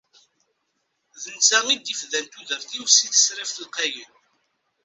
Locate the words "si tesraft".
2.89-3.57